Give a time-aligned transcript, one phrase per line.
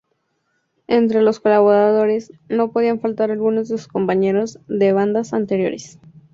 [0.87, 5.99] Entre los colaboradores no podían faltar algunos de sus compañeros de bandas anteriores.